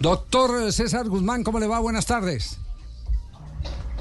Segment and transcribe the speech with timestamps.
[0.00, 1.78] Doctor César Guzmán, ¿cómo le va?
[1.78, 2.58] Buenas tardes.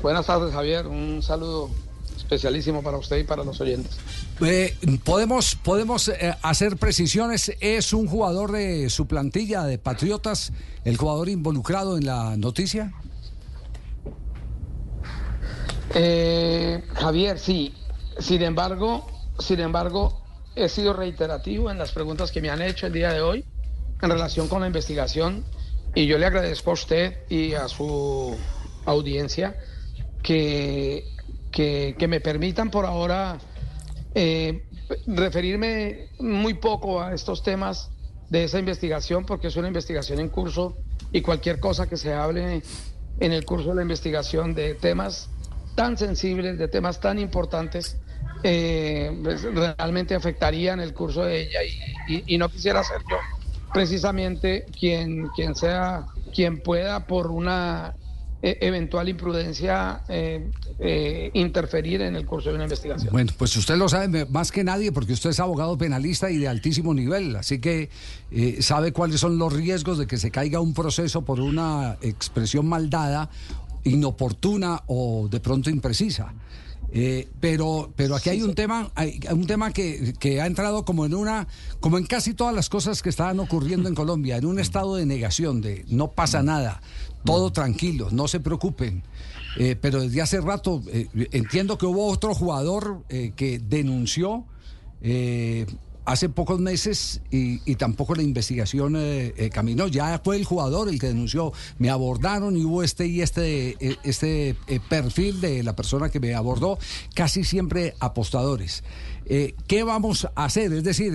[0.01, 0.87] Buenas tardes, Javier.
[0.87, 1.69] Un saludo
[2.15, 3.97] especialísimo para usted y para los oyentes.
[4.39, 7.51] Eh, podemos podemos eh, hacer precisiones.
[7.59, 10.53] ¿Es un jugador de su plantilla de Patriotas
[10.85, 12.93] el jugador involucrado en la noticia?
[15.93, 17.73] Eh, Javier, sí.
[18.19, 19.05] Sin embargo,
[19.39, 20.21] sin embargo,
[20.55, 23.43] he sido reiterativo en las preguntas que me han hecho el día de hoy
[24.01, 25.43] en relación con la investigación
[25.95, 28.35] y yo le agradezco a usted y a su
[28.85, 29.55] audiencia
[30.21, 31.05] que,
[31.51, 33.37] que, me permitan por ahora
[34.15, 34.63] eh,
[35.07, 37.89] referirme muy poco a estos temas
[38.29, 40.77] de esa investigación porque es una investigación en curso
[41.11, 42.61] y cualquier cosa que se hable
[43.19, 45.29] en el curso de la investigación de temas
[45.75, 47.97] tan sensibles, de temas tan importantes,
[48.43, 51.59] eh, pues, realmente afectarían el curso de ella
[52.07, 53.17] y, no quisiera ser yo
[53.73, 57.95] precisamente quien, quien sea, quien pueda por una
[58.41, 60.49] e, eventual imprudencia eh,
[60.79, 63.11] eh, interferir en el curso de una investigación.
[63.11, 66.47] Bueno, pues usted lo sabe más que nadie porque usted es abogado penalista y de
[66.47, 67.89] altísimo nivel, así que
[68.61, 73.29] sabe cuáles son los riesgos de que se caiga un proceso por una expresión maldada,
[73.83, 76.33] inoportuna o de pronto imprecisa.
[76.91, 81.05] Eh, pero, pero aquí hay un tema, hay un tema que, que, ha entrado como
[81.05, 81.47] en una,
[81.79, 85.05] como en casi todas las cosas que estaban ocurriendo en Colombia, en un estado de
[85.05, 86.81] negación, de no pasa nada,
[87.25, 89.03] todo tranquilo, no se preocupen.
[89.57, 94.45] Eh, pero desde hace rato eh, entiendo que hubo otro jugador que denunció
[96.09, 99.87] hace pocos meses y, tampoco la investigación eh, eh, caminó.
[99.87, 101.53] Ya fue el jugador el que denunció.
[101.77, 104.55] Me abordaron y hubo este y este, eh, este
[104.89, 106.79] perfil de la persona que me abordó,
[107.13, 108.83] casi siempre apostadores.
[109.67, 110.73] ¿Qué vamos a hacer?
[110.73, 111.13] Es decir,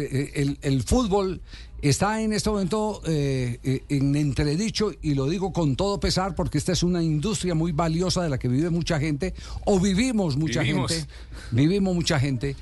[0.62, 1.42] el, fútbol
[1.82, 6.84] está en este momento en entredicho y lo digo con todo pesar porque esta es
[6.84, 11.04] una industria muy valiosa de la que vive mucha gente o vivimos mucha gente,
[11.50, 12.54] vivimos mucha gente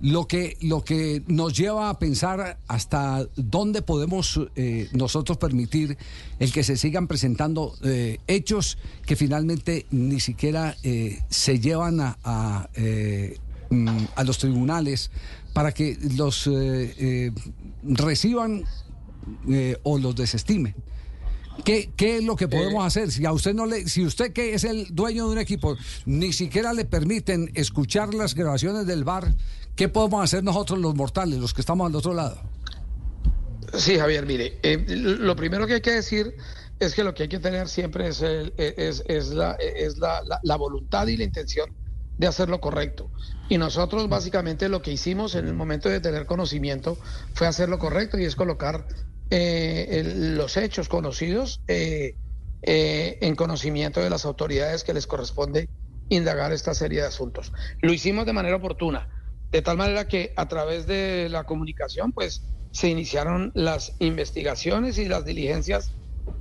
[0.00, 5.96] lo que, lo que nos lleva a pensar hasta dónde podemos eh, nosotros permitir
[6.38, 12.18] el que se sigan presentando eh, hechos que finalmente ni siquiera eh, se llevan a,
[12.24, 12.68] a,
[13.70, 15.10] mm, a, los tribunales
[15.52, 16.50] para que los
[17.84, 18.64] reciban
[19.84, 20.74] o los desestimen.
[21.62, 23.12] ¿Qué, ¿Qué, es lo que podemos hacer?
[23.12, 26.32] Si a usted no le, si usted que es el dueño de un equipo, ni
[26.32, 29.34] siquiera le permiten escuchar las grabaciones del bar,
[29.76, 32.40] ¿Qué podemos hacer nosotros los mortales, los que estamos al otro lado?
[33.76, 36.36] Sí, Javier, mire, eh, lo primero que hay que decir
[36.78, 41.24] es que lo que hay que tener siempre es, la, es la, voluntad y la
[41.24, 41.72] intención
[42.18, 43.10] de hacer lo correcto.
[43.48, 46.96] Y nosotros básicamente lo que hicimos en el momento de tener conocimiento
[47.34, 48.86] fue hacer lo correcto y es colocar
[49.30, 52.16] eh, los hechos conocidos eh,
[52.62, 55.68] en conocimiento de las autoridades que les corresponde
[56.10, 57.52] indagar esta serie de asuntos.
[57.80, 59.08] Lo hicimos de manera oportuna
[59.54, 62.42] de tal manera que a través de la comunicación, pues
[62.72, 65.92] se iniciaron las investigaciones y las diligencias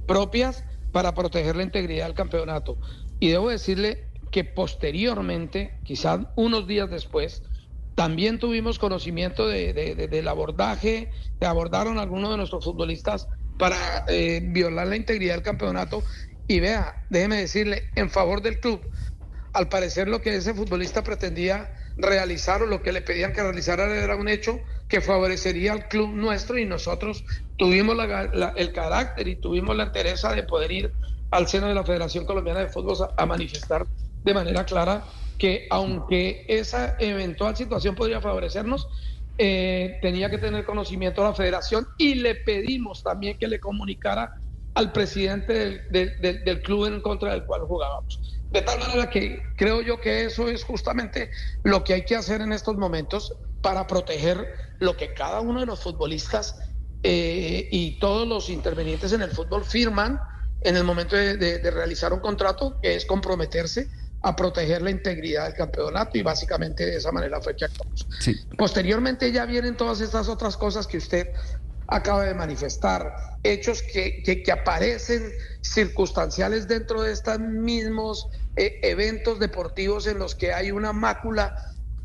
[0.08, 2.80] propias para proteger la integridad del campeonato.
[3.20, 7.44] Y debo decirle que posteriormente, quizás unos días después,
[7.94, 13.28] también tuvimos conocimiento del abordaje, que abordaron algunos de nuestros futbolistas
[13.60, 16.02] para eh, violar la integridad del campeonato.
[16.48, 18.82] Y vea, déjeme decirle, en favor del club,
[19.54, 24.16] al parecer lo que ese futbolista pretendía realizaron lo que le pedían que realizara era
[24.16, 27.24] un hecho que favorecería al club nuestro y nosotros
[27.56, 27.98] tuvimos
[28.56, 30.94] el carácter y tuvimos la interés de poder ir
[31.32, 33.88] al seno de la Federación Colombiana de Fútbol a, manifestar
[34.24, 35.04] de manera clara
[35.38, 38.88] que aunque esa eventual situación podría favorecernos,
[39.38, 44.32] eh, tenía que tener conocimiento la federación y le pedimos también que le comunicara
[44.76, 48.20] al presidente del club en contra del cual jugábamos.
[48.52, 51.32] De tal manera que creo yo que eso es justamente
[51.64, 54.48] lo que hay que hacer en estos momentos para proteger
[54.80, 56.60] lo que cada uno de los futbolistas
[57.02, 60.20] eh, y todos los intervenientes en el fútbol firman
[60.62, 63.90] en el momento de, realizar un contrato, que es comprometerse
[64.22, 68.08] a proteger la integridad del campeonato y básicamente de esa manera fue que actuamos.
[68.58, 71.28] Posteriormente ya vienen todas estas otras cosas que usted
[71.94, 75.32] acaba de manifestar, hechos que, que, aparecen
[75.62, 81.56] circunstanciales dentro de estos mismos eh, eventos deportivos en los que hay una mácula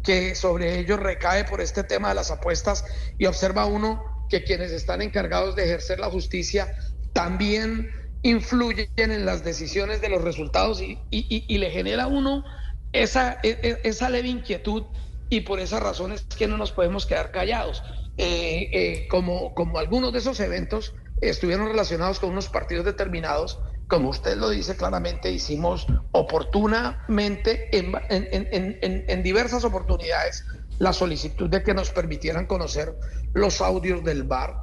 [0.02, 2.85] que sobre ellos recae por este tema de las apuestas
[3.17, 6.69] y observa uno que quienes están encargados de ejercer la justicia
[7.14, 7.91] también
[8.23, 12.44] influyen en las decisiones de los resultados y, y, le genera a uno
[12.93, 14.84] esa, e, e, esa leve inquietud
[15.31, 17.82] y por esas razones que no nos podemos quedar callados.
[18.20, 24.11] Eh, eh, como, como algunos de esos eventos estuvieron relacionados con unos partidos determinados, como
[24.11, 30.44] usted lo dice claramente, hicimos oportunamente en, diversas oportunidades
[30.79, 32.99] la solicitud de que nos permitieran conocer
[33.35, 34.56] los audios del bar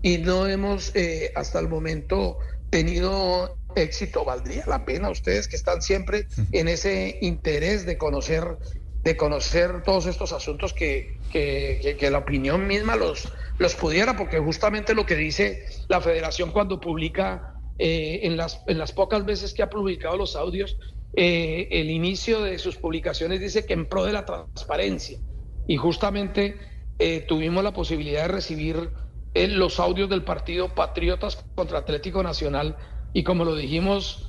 [0.00, 2.38] y no hemos eh, hasta el momento
[2.70, 4.24] tenido éxito.
[4.24, 8.58] Valdría la pena ustedes que están siempre en ese interés de conocer
[9.04, 13.28] de conocer todos estos asuntos que, que, la opinión misma los,
[13.58, 18.78] los pudiera, porque justamente lo que dice la federación cuando publica eh, en, las, en
[18.78, 20.76] las pocas veces que ha publicado los audios,
[21.14, 25.18] eh, el inicio de sus publicaciones dice que en pro de la transparencia.
[25.66, 26.56] Y justamente
[26.98, 28.90] eh, tuvimos la posibilidad de recibir
[29.34, 32.76] los audios del partido Patriotas contra Atlético Nacional
[33.14, 34.28] y como lo dijimos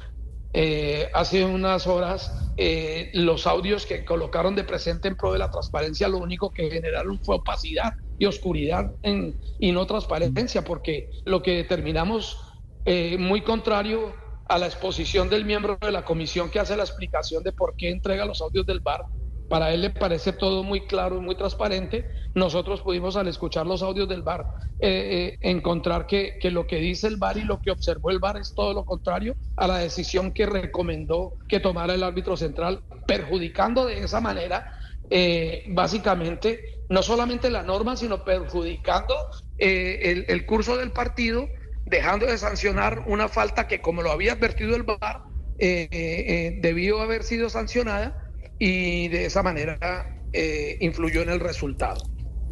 [0.54, 5.50] eh, hace unas horas, eh, los audios que colocaron de presente en pro de la
[5.50, 11.42] transparencia, lo único que generaron fue opacidad y oscuridad en, y no transparencia, porque lo
[11.42, 12.38] que determinamos,
[12.86, 14.16] eh, muy contrario
[14.48, 17.90] a la exposición del miembro de la comisión que hace la explicación de por qué
[17.90, 19.06] entrega los audios del bar,
[19.54, 22.10] para él le parece todo muy claro y muy transparente.
[22.34, 24.48] Nosotros pudimos, al escuchar los audios del VAR,
[24.80, 28.38] eh, eh, encontrar que, lo que dice el VAR y lo que observó el VAR
[28.38, 33.86] es todo lo contrario a la decisión que recomendó que tomara el árbitro central, perjudicando
[33.86, 34.66] de esa manera,
[35.12, 36.60] eh, básicamente,
[36.90, 39.14] no solamente la norma, sino perjudicando
[39.60, 41.48] el, el curso del partido,
[41.86, 45.22] dejando de sancionar una falta que, como lo había advertido el VAR,
[45.60, 48.23] debió haber sido sancionada
[48.66, 52.02] y de esa manera eh, influyó en el resultado.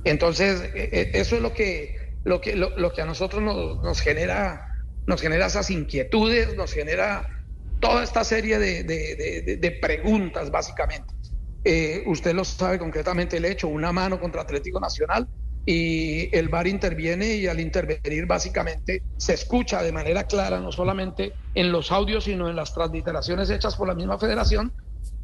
[0.03, 4.67] Entonces, eh, eh, eso es lo que, lo que, lo, que a nosotros nos, genera,
[5.07, 7.29] nos genera esas inquietudes, nos genera
[7.79, 11.13] toda esta serie de, preguntas, básicamente.
[12.05, 15.29] usted lo sabe concretamente el hecho, una mano contra Atlético Nacional
[15.65, 21.31] y el VAR interviene y al intervenir básicamente se escucha de manera clara, no solamente
[21.55, 24.73] en los audios, sino en las transliteraciones hechas por la misma federación,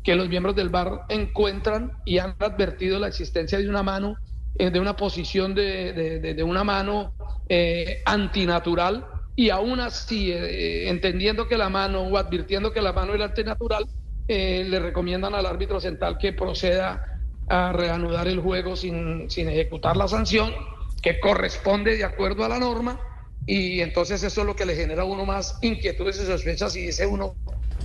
[0.08, 4.16] que los miembros del bar encuentran y han advertido la existencia de una mano,
[4.58, 7.12] eh, de una posición de, una mano
[7.50, 9.06] eh, antinatural
[9.36, 13.86] y aún así, eh, entendiendo que la mano o advirtiendo que la mano era antinatural,
[14.30, 17.20] le recomiendan al árbitro central que proceda
[17.50, 20.54] a reanudar el juego sin, sin ejecutar la sanción
[21.02, 22.98] que corresponde de acuerdo a la norma
[23.46, 26.84] y entonces eso es lo que le genera a uno más inquietudes y sospechas y
[26.84, 27.36] dice uno,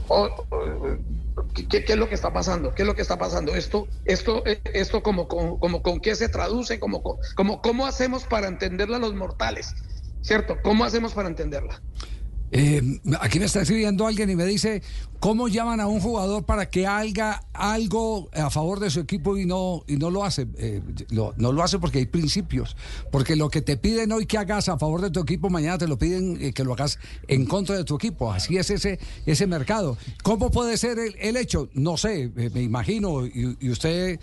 [0.07, 0.29] oh,
[1.53, 2.75] ¿Qué, es lo que está pasando?
[2.75, 3.55] ¿Qué es lo que está pasando?
[3.55, 7.03] Esto, esto, esto como, como, con qué se traduce, como,
[7.37, 9.75] como, cómo hacemos para entenderla los mortales,
[10.23, 10.59] ¿cierto?
[10.63, 11.83] ¿Cómo hacemos para entenderla?
[12.55, 14.83] Eh, aquí me está escribiendo alguien y me dice,
[15.21, 19.47] ¿cómo llaman a un jugador para que haga algo a favor de su equipo y
[19.47, 20.47] no, y no lo hace?
[20.59, 22.77] Eh, no lo hace porque hay principios,
[23.11, 25.89] porque lo que te piden hoy que hagas a favor de tu equipo, mañana te
[25.89, 28.31] lo piden eh, que lo hagas en contra de tu equipo.
[28.31, 29.97] Así es ese, ese mercado.
[30.23, 31.71] ¿Cómo puede ser el, hecho?
[31.73, 34.21] No sé, me imagino, y usted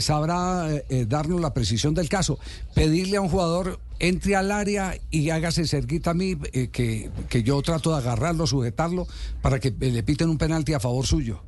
[0.00, 0.68] sabrá
[1.06, 2.38] darnos la precisión del caso,
[2.74, 7.42] pedirle a un jugador entre al área y hágase cerquita a mí, eh, que, que,
[7.42, 9.06] yo trato de agarrarlo, sujetarlo,
[9.42, 11.42] para que le piten un penalti a favor suyo.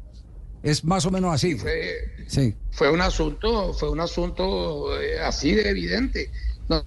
[0.63, 1.57] Es más o menos así.
[1.57, 2.55] Fue, sí.
[2.71, 6.31] fue un asunto, fue un asunto eh, así de evidente,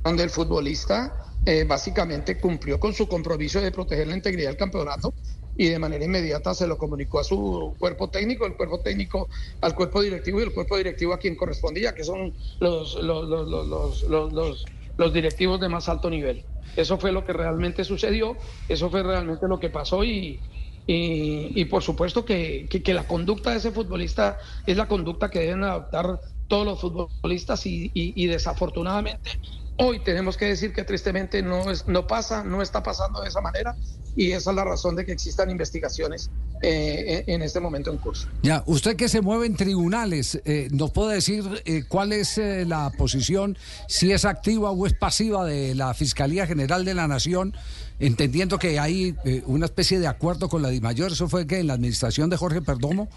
[0.04, 5.14] donde el futbolista eh, básicamente cumplió con su compromiso de proteger la integridad del campeonato
[5.58, 9.30] y de manera inmediata se lo comunicó a su cuerpo técnico, el cuerpo técnico
[9.62, 14.04] al cuerpo directivo y el cuerpo directivo a quien correspondía, que son los, los, los,
[14.34, 14.66] los
[14.98, 16.46] los directivos de más alto nivel.
[16.76, 18.38] Eso fue lo que realmente sucedió,
[18.68, 20.40] eso fue realmente lo que pasó y,
[20.88, 25.64] y, por supuesto que, que, la conducta de ese futbolista es la conducta que deben
[25.64, 29.32] adoptar todos los futbolistas y, y desafortunadamente
[29.78, 33.42] Hoy tenemos que decir que tristemente no, es, no pasa, no está pasando de esa
[33.42, 33.76] manera
[34.16, 36.30] y esa es la razón de que existan investigaciones
[36.62, 38.30] eh, en este momento en curso.
[38.42, 42.90] Ya, usted que se mueve en tribunales, eh, ¿nos puede decir eh, cuál es la
[42.98, 43.58] posición,
[43.90, 47.54] si es activa o es pasiva de la Fiscalía General de la Nación,
[48.00, 49.16] entendiendo que hay
[49.46, 51.12] una especie de acuerdo con la DIMAYOR?
[51.12, 53.10] ¿Eso fue que en la administración de Jorge Perdomo?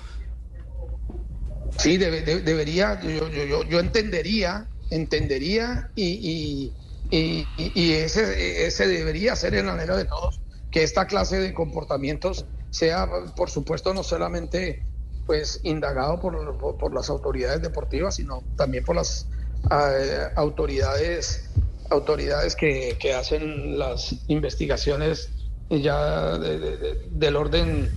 [1.77, 6.73] Sí, debería, yo, yo, yo entendería entendería y,
[7.11, 10.41] ese, ese debería ser el anhelo de todos,
[10.71, 14.83] que esta clase de comportamientos sea, por supuesto, no solamente
[15.27, 19.29] pues indagado por, las autoridades deportivas, sino también por las
[19.71, 21.51] eh, autoridades
[21.91, 25.31] autoridades que, hacen las investigaciones
[25.71, 27.91] ya del orden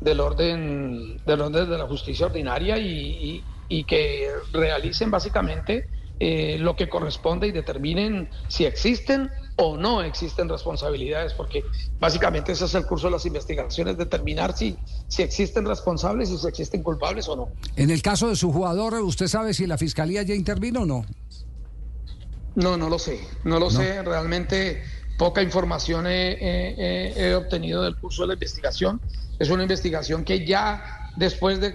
[0.00, 5.88] del orden del orden de la justicia ordinaria y, y que realicen básicamente
[6.18, 11.62] eh, lo que corresponde y determinen si existen o no existen responsabilidades, porque
[11.98, 16.46] básicamente ese es el curso de las investigaciones, determinar si, si existen responsables y si
[16.46, 17.48] existen culpables o no.
[17.76, 21.04] En el caso de su jugador, ¿usted sabe si la fiscalía ya intervino o no?
[22.54, 24.82] No, no lo sé, no lo sé, realmente
[25.18, 29.02] poca información he, obtenido del curso de la investigación.
[29.38, 31.72] Es una investigación que ya después de,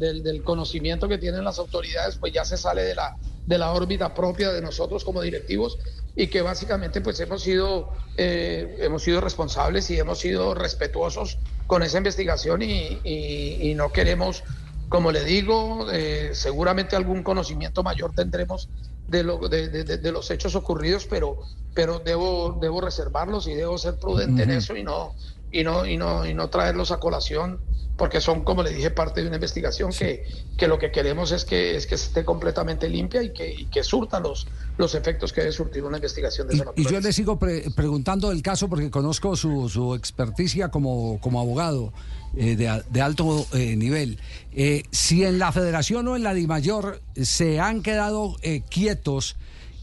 [0.00, 4.14] del conocimiento que tienen las autoridades, pues ya se sale de la, de la órbita
[4.14, 5.78] propia de nosotros como directivos
[6.16, 11.82] y que básicamente pues hemos sido, eh, hemos sido responsables y hemos sido respetuosos con
[11.82, 14.44] esa investigación y, no queremos,
[14.88, 18.68] como le digo, eh, seguramente algún conocimiento mayor tendremos
[19.08, 21.38] de, lo, de, de, los hechos ocurridos, pero,
[21.74, 25.14] pero debo, debo reservarlos y debo ser prudente en eso y no,
[25.54, 27.60] y no, y no, y no traerlos a colación,
[27.96, 30.24] porque son, como le dije, parte de una investigación que,
[30.58, 33.84] que lo que queremos es que, es que esté completamente limpia y que, y que
[33.84, 37.38] surta los, los efectos que debe surtir una investigación de esa Y yo le sigo
[37.38, 41.92] preguntando el caso porque conozco su, su experticia como, como abogado.
[42.36, 44.18] Eh, de, de, alto eh, nivel.
[44.52, 48.34] Eh, si en la federación o en la DIMAYOR se han quedado
[48.68, 49.36] quietos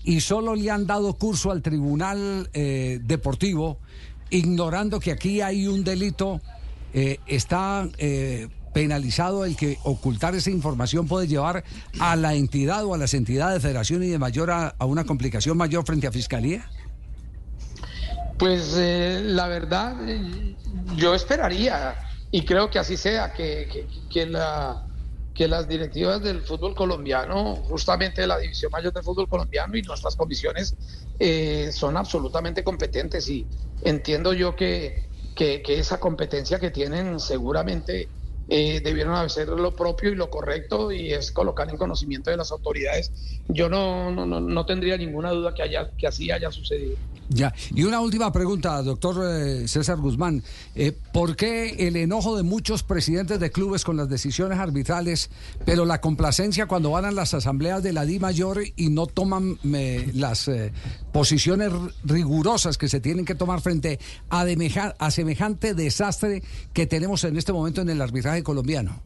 [0.04, 3.78] y solo le han dado curso al tribunal deportivo,
[4.32, 6.42] ignorando que aquí hay un delito,
[6.94, 11.64] eh, está eh, penalizado el que ocultar esa información puede llevar
[12.00, 15.58] a la entidad o a las entidades de federación y de mayor a, una complicación
[15.58, 16.70] mayor frente a fiscalía?
[18.40, 19.96] Pues eh, la verdad,
[20.96, 21.96] yo esperaría,
[22.32, 24.88] y creo que así sea, que, que, la,
[25.34, 29.82] que las directivas del fútbol colombiano, justamente de la División Mayor del Fútbol Colombiano y
[29.82, 30.76] nuestras comisiones
[31.72, 33.48] son absolutamente competentes y
[33.82, 38.10] entiendo yo que, que, esa competencia que tienen seguramente
[38.54, 42.52] eh, debieron hacer lo propio y lo correcto y es colocar en conocimiento de las
[42.52, 43.10] autoridades.
[43.48, 46.98] Yo no, no, no, tendría ninguna duda que, haya, que así haya sucedido.
[47.30, 50.44] Ya, y una última pregunta, doctor eh, César Guzmán.
[50.76, 55.30] Eh, ¿Por qué el enojo de muchos presidentes de clubes con las decisiones arbitrales,
[55.64, 59.60] pero la complacencia cuando van a las asambleas de la Di Mayor y no toman
[59.64, 60.52] las
[61.14, 61.72] posiciones
[62.04, 63.98] rigurosas que se tienen que tomar frente
[64.30, 64.46] a,
[65.00, 66.44] a semejante desastre
[66.74, 69.02] que tenemos en este momento en el arbitraje colombiano?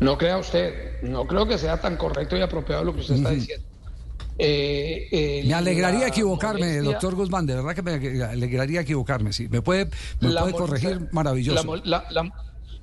[0.00, 3.30] No crea usted, no creo que sea tan correcto y apropiado lo que usted está
[3.30, 3.66] diciendo.
[4.40, 9.32] Eh, me alegraría equivocarme, doctor Guzmán, de verdad que me alegraría equivocarme.
[9.32, 11.82] Sí, me puede, me puede corregir, maravilloso.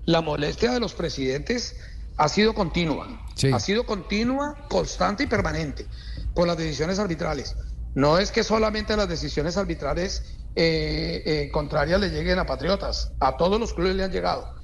[0.06, 1.78] La, molestia de los presidentes
[2.18, 5.88] ha sido continua, ha sido continua, constante y permanente
[6.34, 7.56] por las decisiones arbitrales.
[7.96, 13.38] No es que solamente las decisiones arbitrales eh, eh, contrarias le lleguen a Patriotas, a
[13.38, 14.55] todos los clubes le han llegado.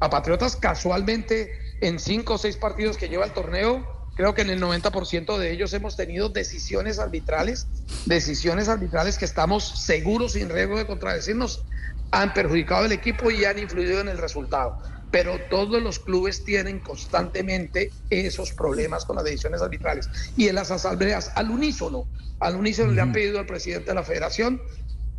[0.00, 4.50] A Patriotas casualmente en cinco o seis partidos que lleva el torneo, creo que en
[4.50, 7.66] el 90% de ellos hemos tenido decisiones arbitrales,
[8.06, 11.64] decisiones arbitrales que estamos seguros sin riesgo de contradecirnos,
[12.10, 14.78] han perjudicado al equipo y han influido en el resultado.
[15.10, 20.08] Pero todos los clubes tienen constantemente esos problemas con las decisiones arbitrales.
[20.36, 22.06] Y en las asambleas, al unísono,
[22.40, 24.60] al unísono le han pedido al presidente de la federación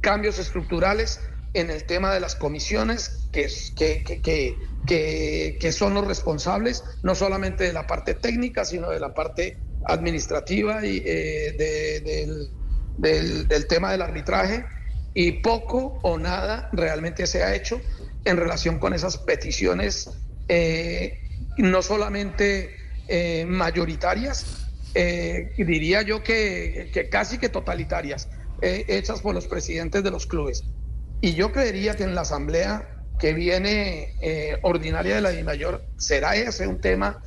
[0.02, 1.20] cambios estructurales
[1.54, 4.22] en el tema de las comisiones, que, que,
[4.86, 9.58] que, que, son los responsables, no solamente de la parte técnica, sino de la parte
[9.86, 12.50] administrativa y eh, del,
[12.98, 14.66] del, tema del arbitraje.
[15.16, 17.80] Y poco o nada realmente se ha hecho
[18.26, 20.10] en relación con esas peticiones,
[20.48, 21.20] eh,
[21.58, 22.72] no solamente
[23.08, 28.30] eh, mayoritarias, eh, diría yo que, casi que totalitarias,
[28.62, 30.64] hechas por los presidentes de los clubes.
[31.24, 32.86] Y yo creería que en la asamblea
[33.18, 34.14] que viene
[34.62, 37.24] ordinaria de la DIMAYOR será ese un tema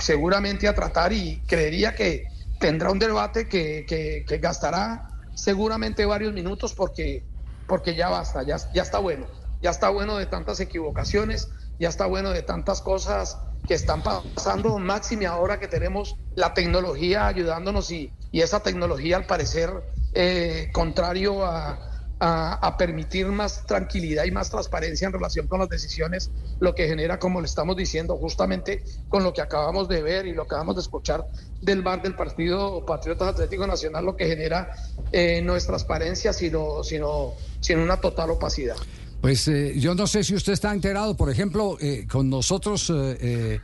[0.00, 2.26] seguramente a tratar y creería que
[2.60, 7.24] tendrá un debate que, que, gastará seguramente varios minutos porque,
[7.66, 9.26] porque ya basta, ya, ya está bueno.
[9.62, 14.78] Ya está bueno de tantas equivocaciones, ya está bueno de tantas cosas que están pasando,
[14.78, 19.70] máxime ahora que tenemos la tecnología ayudándonos y, y esa tecnología al parecer
[20.12, 21.88] eh, contrario a,
[22.20, 27.18] a, permitir más tranquilidad y más transparencia en relación con las decisiones, lo que genera,
[27.18, 30.76] como le estamos diciendo, justamente con lo que acabamos de ver y lo que acabamos
[30.76, 31.26] de escuchar
[31.60, 34.70] del bar del Partido Patriotas Atlético Nacional, lo que genera
[35.12, 38.76] eh, no es transparencia, sino, sino, sino una total opacidad.
[39.20, 43.60] Pues eh, yo no sé si usted está enterado, por ejemplo, eh, con nosotros eh,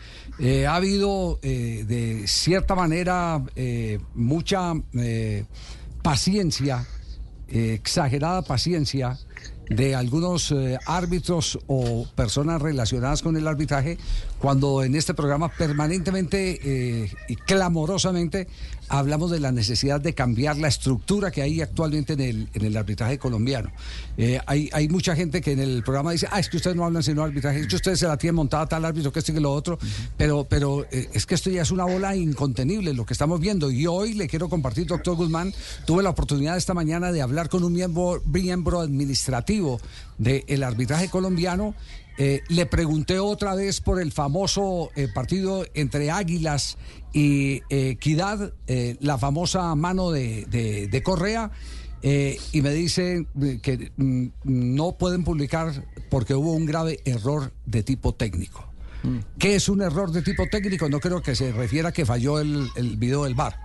[0.66, 3.40] ha habido de cierta manera
[4.14, 4.75] mucha
[6.02, 6.84] paciencia,
[7.48, 9.18] exagerada paciencia
[9.68, 13.98] de algunos eh, árbitros o personas relacionadas con el arbitraje
[14.44, 18.46] cuando en este programa permanentemente eh, y clamorosamente
[18.90, 22.76] hablamos de la necesidad de cambiar la estructura que hay actualmente en el, en el
[22.76, 23.72] arbitraje colombiano.
[24.18, 26.84] Eh, hay, hay mucha gente que en el programa dice, ah, es que ustedes no
[26.84, 29.40] hablan sino arbitraje, es ustedes se la tienen montada tal árbitro que esto y que
[29.40, 29.78] lo otro,
[30.18, 33.70] pero, pero es que esto ya es una bola incontenible lo que estamos viendo.
[33.70, 35.54] Y hoy le quiero compartir, doctor Guzmán,
[35.86, 39.80] tuve la oportunidad esta mañana de hablar con un miembro, miembro administrativo
[40.18, 41.74] del arbitraje colombiano.
[42.16, 46.78] Eh, le pregunté otra vez por el famoso eh, partido entre Águilas
[47.12, 48.52] y eh, Equidad,
[49.00, 51.50] la famosa mano de, Correa,
[52.02, 53.26] y me dice
[53.62, 58.64] que mm, no pueden publicar porque hubo un grave error de tipo técnico.
[59.02, 59.18] Mm.
[59.38, 60.88] ¿Qué es un error de tipo técnico?
[60.88, 63.59] No creo que se refiera a que falló el, el video del VAR.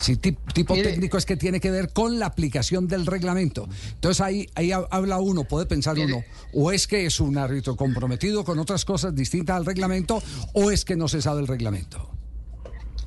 [0.00, 3.68] Sí, tipo técnico es que tiene que ver con la aplicación del reglamento.
[3.94, 8.44] Entonces ahí, ahí habla uno, puede pensar uno, o es que es un árbitro comprometido
[8.44, 10.22] con otras cosas distintas al reglamento,
[10.54, 12.10] o es que no se sabe el reglamento.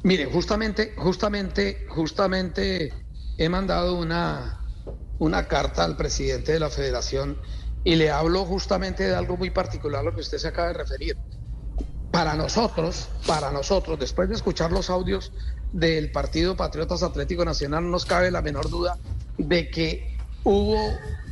[0.03, 2.93] Mire, justamente, justamente, justamente
[3.37, 4.65] he mandado una,
[5.19, 7.37] una carta al presidente de la federación
[7.83, 11.17] y le hablo justamente de algo muy particular, lo que usted se acaba de referir.
[12.11, 15.31] Para nosotros, para nosotros, después de escuchar los audios
[15.71, 18.97] del Partido Patriotas Atlético Nacional, no nos cabe la menor duda
[19.37, 20.77] de que hubo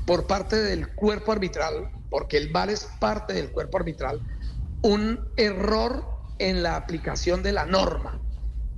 [0.05, 4.21] por parte del cuerpo arbitral, porque el VAR es parte del cuerpo arbitral,
[4.81, 6.05] un error
[6.39, 8.17] en la aplicación de la norma.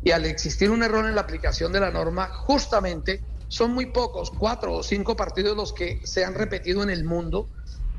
[0.04, 4.32] Y al existir un error en la aplicación de la norma, justamente son muy pocos,
[4.32, 7.48] cuatro o cinco partidos los que se han repetido en el mundo,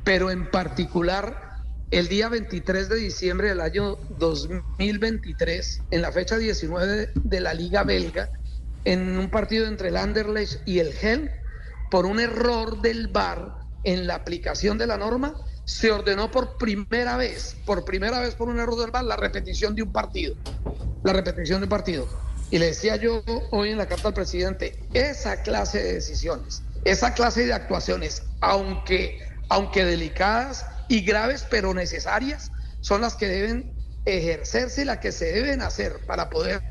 [0.03, 1.52] pero en particular
[1.93, 7.83] el día 23 de diciembre del año 2023, en la fecha 19 de la Liga
[7.83, 8.31] Belga,
[8.83, 11.29] en un partido entre el Anderlecht y el Gel,
[11.91, 15.35] por un error del VAR en la aplicación de la norma,
[15.65, 19.75] se ordenó por primera vez, por primera vez por un error del VAR, la repetición
[19.75, 20.33] de un partido.
[21.03, 22.07] La repetición de un partido.
[22.49, 27.13] Y le decía yo hoy en la carta al presidente, esa clase de decisiones, esa
[27.13, 29.19] clase de actuaciones, aunque,
[29.49, 33.73] aunque delicadas, y graves pero necesarias son las que deben
[34.05, 36.61] ejercerse y las que se deben hacer para poder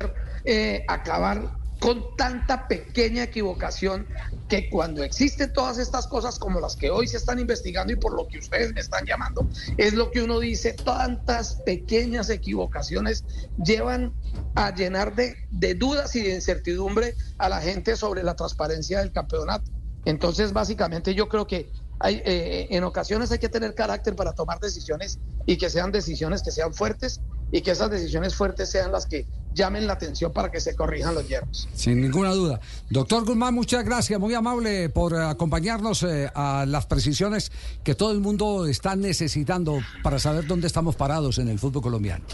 [0.45, 4.07] eh, acabar con tanta pequeña equivocación
[4.49, 8.15] que cuando existen todas estas cosas como las que hoy se están investigando y por
[8.15, 13.25] lo que ustedes me están llamando, es lo que uno dice, tantas pequeñas equivocaciones
[13.65, 14.15] llevan
[14.55, 19.11] a llenar de, de dudas y de incertidumbre a la gente sobre la transparencia del
[19.11, 19.69] campeonato.
[20.05, 21.73] Entonces, básicamente yo creo que
[22.05, 26.51] eh, en ocasiones hay que tener carácter para tomar decisiones y que sean decisiones que
[26.51, 27.21] sean fuertes
[27.53, 31.15] y que esas decisiones fuertes sean las que llamen la atención para que se corrijan
[31.15, 31.69] los hierros.
[31.75, 32.61] Sin ninguna duda.
[32.89, 37.53] Doctor Guzmán, muchas gracias, muy amable por acompañarnos eh, a las precisiones
[37.85, 42.25] que todo el mundo está necesitando para saber dónde estamos parados en el fútbol colombiano.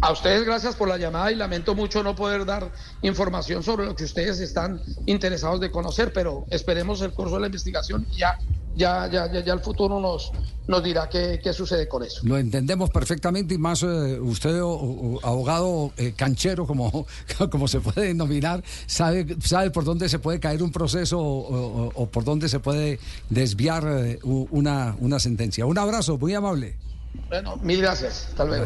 [0.00, 2.70] A ustedes gracias por la llamada y lamento mucho no poder dar
[3.02, 7.46] información sobre lo que ustedes están interesados de conocer, pero esperemos el curso de la
[7.46, 8.38] investigación y ya
[8.76, 10.32] ya, ya, ya, el futuro nos,
[10.66, 12.20] nos dirá qué, sucede con eso.
[12.24, 17.06] Lo entendemos perfectamente y más eh, usted, abogado eh, canchero, como,
[17.50, 22.24] como se puede denominar, sabe, sabe por dónde se puede caer un proceso o, por
[22.24, 22.98] dónde se puede
[23.30, 25.66] desviar eh, una, una sentencia.
[25.66, 26.76] Un abrazo, muy amable.
[27.28, 28.28] Bueno, mil gracias.
[28.36, 28.60] Tal vez.